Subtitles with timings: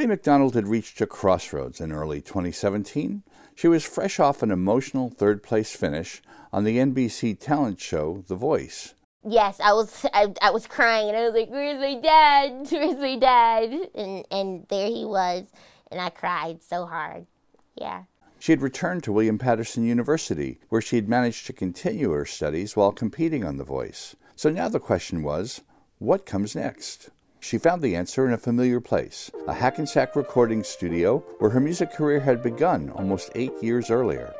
[0.00, 3.22] Wé McDonald had reached a crossroads in early 2017.
[3.54, 6.22] She was fresh off an emotional third place finish
[6.54, 8.94] on the NBC talent show The Voice.
[9.28, 12.66] Yes, I was I, I was crying and I was like, "Where's my dad?
[12.72, 15.52] Where's my dad?" And and there he was,
[15.90, 17.26] and I cried so hard.
[17.74, 18.04] Yeah.
[18.38, 22.74] She had returned to William Paterson University, where she had managed to continue her studies
[22.74, 24.16] while competing on The Voice.
[24.34, 25.60] So now the question was,
[25.98, 27.10] what comes next?
[27.42, 31.90] She found the answer in a familiar place, a Hackensack recording studio where her music
[31.90, 34.34] career had begun almost eight years earlier.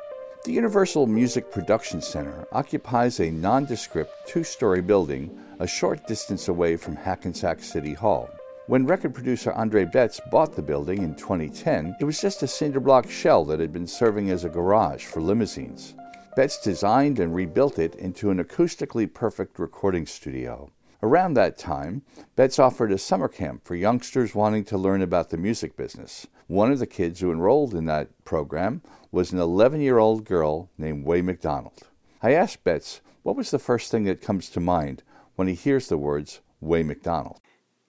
[0.45, 6.77] The Universal Music Production Center occupies a nondescript two story building a short distance away
[6.77, 8.29] from Hackensack City Hall.
[8.67, 12.81] When record producer Andre Betts bought the building in 2010, it was just a cinder
[12.81, 15.95] block shell that had been serving as a garage for limousines.
[16.37, 20.71] Betts designed and rebuilt it into an acoustically perfect recording studio.
[21.03, 22.03] Around that time,
[22.37, 26.27] Betts offered a summer camp for youngsters wanting to learn about the music business.
[26.47, 30.69] One of the kids who enrolled in that program was an 11 year old girl
[30.77, 31.89] named Wé McDonald.
[32.23, 35.03] I asked Betts what was the first thing that comes to mind
[35.37, 37.41] when he hears the words Wé McDonald.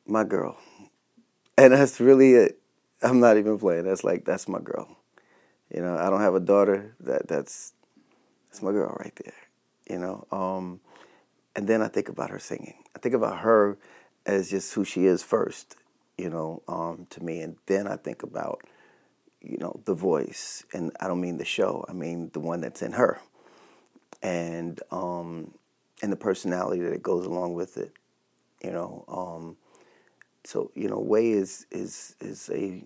[0.05, 0.57] My girl.
[1.57, 2.59] And that's really it.
[3.01, 3.83] I'm not even playing.
[3.83, 4.97] That's like, that's my girl.
[5.73, 6.95] You know, I don't have a daughter.
[7.01, 7.73] That That's,
[8.49, 9.33] that's my girl right there.
[9.89, 10.79] You know, um,
[11.55, 12.75] and then I think about her singing.
[12.95, 13.77] I think about her
[14.25, 15.75] as just who she is first,
[16.17, 18.61] you know, um, to me, and then I think about,
[19.41, 21.85] you know, the voice, and I don't mean the show.
[21.89, 23.19] I mean the one that's in her,
[24.21, 25.53] and um,
[26.01, 27.91] and the personality that goes along with it,
[28.63, 29.03] you know.
[29.07, 29.57] Um,
[30.43, 32.83] so you know, Wé is is is a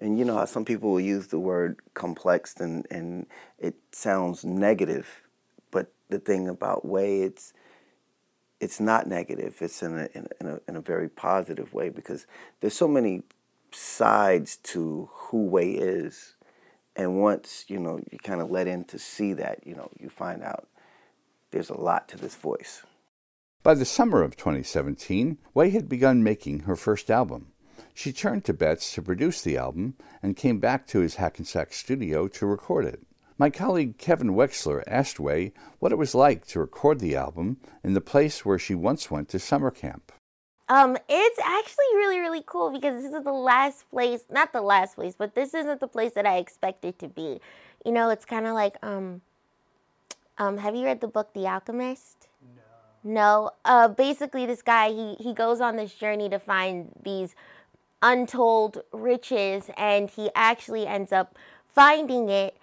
[0.00, 3.26] and you know how some people will use the word complex and and
[3.58, 5.22] it sounds negative,
[5.70, 7.52] but the thing about Wé, it's
[8.60, 9.56] it's not negative.
[9.60, 12.26] It's in a, in a, in a very positive way because
[12.60, 13.22] there's so many
[13.72, 16.34] sides to who Wé is,
[16.96, 20.08] and once you know you kind of let in to see that, you know, you
[20.08, 20.68] find out
[21.50, 22.82] there's a lot to this voice.
[23.62, 27.48] By the summer of 2017, Wé had begun making her first album.
[27.92, 32.28] She turned to Betts to produce the album and came back to his Hackensack studio
[32.28, 33.02] to record it.
[33.40, 37.94] My colleague Kevin Wexler asked Wé what it was like to record the album in
[37.94, 40.10] the place where she once went to summer camp.
[40.68, 44.96] Um, it's actually really, really cool because this is the last place, not the last
[44.96, 47.40] place, but this isn't the place that I expected to be.
[47.86, 49.20] You know, it's kind of like, um,
[50.38, 52.26] um, have you read the book The Alchemist?
[53.04, 53.12] No.
[53.12, 53.50] No.
[53.64, 57.36] Uh, basically, this guy, he, he goes on this journey to find these
[58.02, 61.38] untold riches, and he actually ends up
[61.72, 62.57] finding it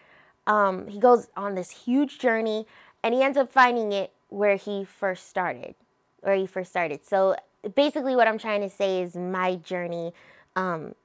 [0.47, 2.65] um, he goes on this huge journey
[3.03, 5.75] and he ends up finding it where he first started,
[6.21, 7.05] where he first started.
[7.05, 7.35] So
[7.75, 10.13] basically, what I'm trying to say is my journey,
[10.55, 10.95] um,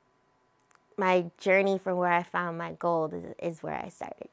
[0.96, 4.28] my journey from where I found my gold is, is where I started.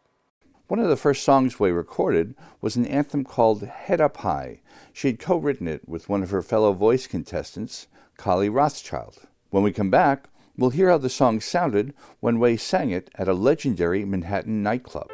[0.67, 4.59] One of the first songs we recorded was an anthem called Head Up High.
[4.91, 7.87] She had co written it with one of her fellow voice contestants,
[8.17, 9.25] Kylie Rothfield.
[9.49, 10.27] When we come back,
[10.59, 15.11] We'll hear how the song sounded when Wé sang it at a legendary Manhattan nightclub.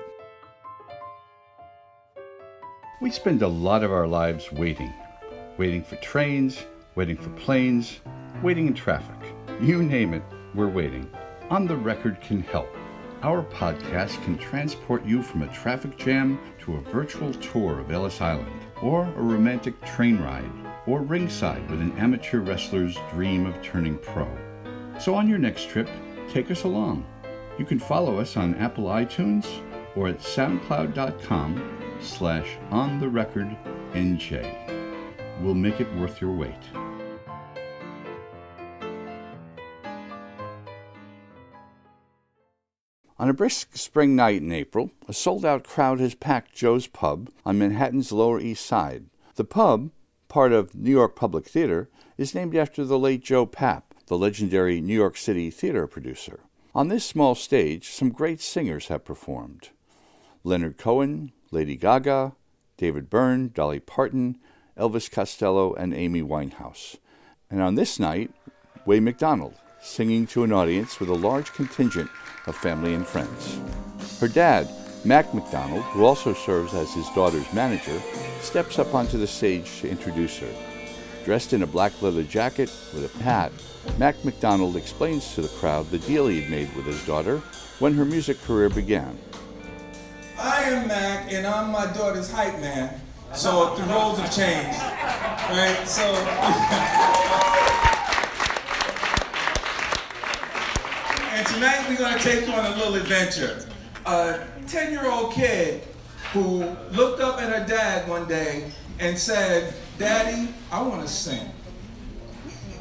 [3.01, 4.93] We spend a lot of our lives waiting.
[5.57, 6.65] Waiting for trains,
[6.95, 7.99] waiting for planes,
[8.41, 9.17] waiting in traffic.
[9.59, 10.23] You name it,
[10.55, 11.11] we're waiting.
[11.49, 12.73] On the Record can help.
[13.21, 18.21] Our podcast can transport you from a traffic jam to a virtual tour of Ellis
[18.21, 20.49] Island, or a romantic train ride,
[20.87, 24.25] or ringside with an amateur wrestler's dream of turning pro.
[24.99, 25.89] So on your next trip,
[26.29, 27.05] take us along.
[27.57, 29.45] You can follow us on Apple iTunes
[29.95, 33.55] or at soundcloud.com slash on the record
[33.93, 35.41] NJ.
[35.41, 36.53] We'll make it worth your wait.
[43.19, 47.29] On a brisk spring night in April, a sold out crowd has packed Joe's Pub
[47.45, 49.05] on Manhattan's Lower East Side.
[49.35, 49.91] The pub,
[50.27, 54.79] part of New York Public Theater, is named after the late Joe Papp, the legendary
[54.79, 56.41] New York City theater producer.
[56.75, 59.69] On this small stage, some great singers have performed
[60.43, 62.33] Leonard Cohen, Lady Gaga,
[62.77, 64.37] David Byrne, Dolly Parton,
[64.77, 66.97] Elvis Costello, and Amy Winehouse.
[67.49, 68.29] And on this night,
[68.85, 72.11] Wé McDonald, singing to an audience with a large contingent
[72.45, 73.59] of family and friends.
[74.19, 74.69] Her dad,
[75.03, 77.99] Mac McDonald, who also serves as his daughter's manager,
[78.41, 80.72] steps up onto the stage to introduce her.
[81.25, 83.53] Dressed in a black leather jacket with a hat,
[83.97, 87.41] Mac McDonald explains to the crowd the deal he'd made with his daughter
[87.79, 89.17] when her music career began.
[90.37, 92.99] I am Mac, and I'm my daughter's hype man.
[93.33, 94.79] So the roles have changed,
[95.49, 95.87] right?
[95.87, 97.09] So.
[101.35, 103.67] And tonight we're going to take you on a little adventure.
[104.05, 105.81] A 10 year old kid
[106.31, 111.49] who looked up at her dad one day and said, Daddy, I want to sing.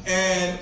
[0.05, 0.59] And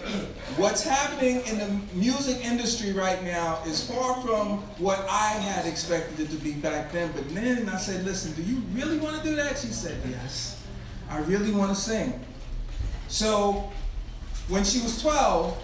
[0.57, 6.19] what's happening in the music industry right now is far from what I had expected
[6.19, 7.12] it to be back then.
[7.13, 9.57] But then I said, Listen, do you really want to do that?
[9.57, 10.62] She said, Yes,
[11.09, 12.19] I really want to sing.
[13.07, 13.71] So
[14.48, 15.57] when she was 12,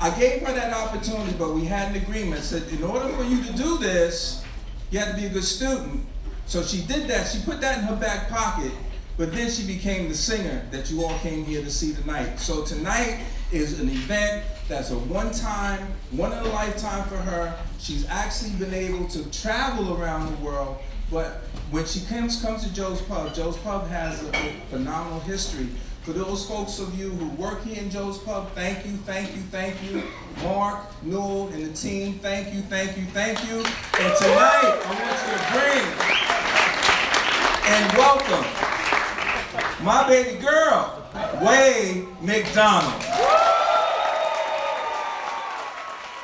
[0.00, 2.42] I gave her that opportunity, but we had an agreement.
[2.42, 4.44] Said, in order for you to do this,
[4.90, 6.04] you have to be a good student.
[6.46, 7.26] So she did that.
[7.26, 8.72] She put that in her back pocket,
[9.18, 12.38] but then she became the singer that you all came here to see tonight.
[12.38, 13.18] So tonight
[13.50, 17.52] is an event that's a one time, one in a lifetime for her.
[17.80, 20.78] She's actually been able to travel around the world,
[21.10, 21.42] but
[21.72, 25.66] when she comes, comes to Joe's Pub, Joe's Pub has a, a phenomenal history.
[26.02, 29.42] For those folks of you who work here in Joe's Pub, thank you, thank you,
[29.50, 30.04] thank you.
[30.44, 33.56] Mark, Newell, and the team, thank you, thank you, thank you.
[33.56, 35.84] And tonight, I want you to bring
[37.68, 38.67] and welcome
[39.82, 41.08] my baby girl,
[41.40, 43.02] Wé McDonald.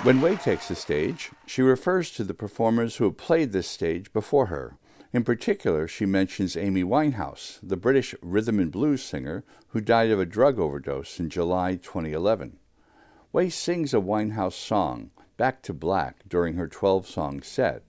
[0.03, 4.13] When Wé takes the stage, she refers to the performers who have played this stage
[4.13, 4.77] before her.
[5.13, 10.19] In particular, she mentions Amy Winehouse, the British rhythm and blues singer who died of
[10.19, 12.59] a drug overdose in July 2011.
[13.33, 17.85] Wé sings a Winehouse song, Back to Black, during her 12 song set,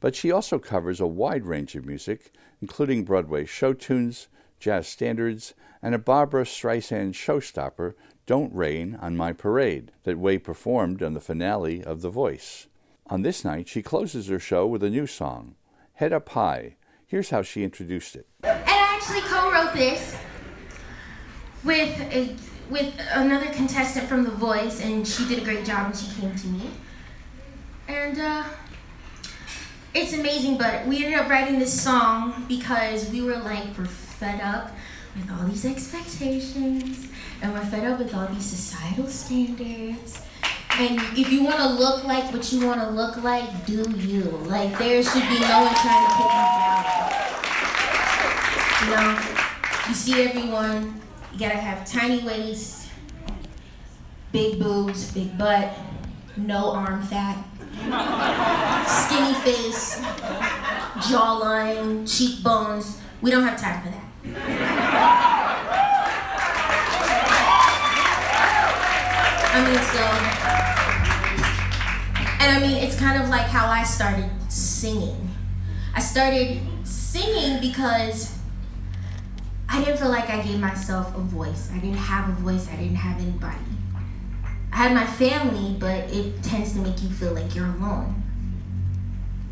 [0.00, 2.32] but she also covers a wide range of music,
[2.62, 7.94] including Broadway show tunes, jazz standards, and a Barbra Streisand showstopper,
[8.26, 12.66] Don't Rain on My Parade, that Wé performed on the finale of The Voice.
[13.06, 15.54] On this night, she closes her show with a new song,
[15.94, 16.76] Head Up High.
[17.06, 18.26] Here's how she introduced it.
[18.42, 20.16] And I actually co-wrote this
[21.64, 22.36] with a,
[22.68, 26.34] with another contestant from The Voice, and she did a great job, and she came
[26.34, 26.70] to me.
[27.88, 28.44] And uh,
[29.94, 33.64] it's amazing, but we ended up writing this song because we were like,
[34.18, 34.72] fed up
[35.14, 37.08] with all these expectations,
[37.40, 40.20] and we're fed up with all these societal standards.
[40.78, 44.22] And if you want to look like what you want to look like, do you.
[44.46, 46.84] Like, there should be no one trying to put you down.
[48.84, 49.08] You know,
[49.88, 51.00] you see everyone,
[51.32, 52.88] you gotta have tiny waist,
[54.32, 55.72] big boobs, big butt,
[56.36, 57.44] no arm fat,
[58.86, 60.00] skinny face,
[61.08, 63.00] jawline, cheekbones.
[63.20, 64.07] We don't have time for that.
[69.50, 70.02] I mean, so,
[72.40, 75.30] and I mean, it's kind of like how I started singing.
[75.94, 78.38] I started singing because
[79.68, 81.70] I didn't feel like I gave myself a voice.
[81.72, 83.56] I didn't have a voice, I didn't have anybody.
[84.72, 88.22] I had my family, but it tends to make you feel like you're alone.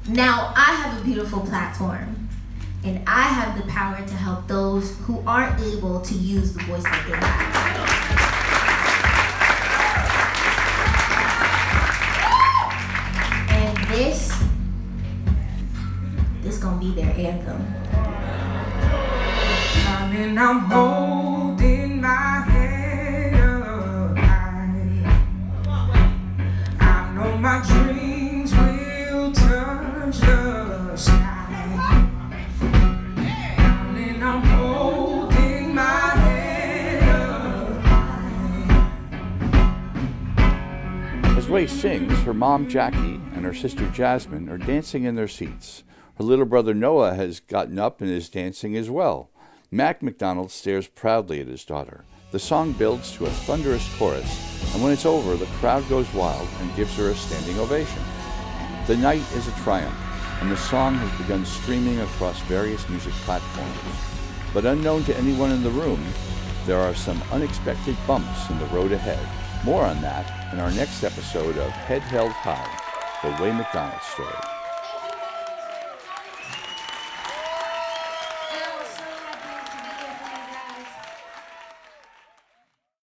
[0.08, 2.25] Now I have a beautiful platform,
[2.86, 6.84] and I have the power to help those who aren't able to use the voice
[6.84, 7.56] that they have.
[13.50, 14.32] And this,
[16.42, 17.66] this gonna be their anthem.
[19.84, 21.15] Darling, I'm holding
[41.56, 45.84] Wé sings, her mom Jackie and her sister Jasmine are dancing in their seats.
[46.18, 49.30] Her little brother Noah has gotten up and is dancing as well.
[49.70, 52.04] Mac McDonald stares proudly at his daughter.
[52.30, 56.46] The song builds to a thunderous chorus, and when it's over, the crowd goes wild
[56.60, 58.02] and gives her a standing ovation.
[58.86, 59.96] The night is a triumph,
[60.42, 63.96] and the song has begun streaming across various music platforms.
[64.52, 66.04] But unknown to anyone in the room,
[66.66, 69.26] there are some unexpected bumps in the road ahead.
[69.64, 72.68] More on that in our next episode of Head Held High,
[73.22, 74.55] the Wé McDonald story.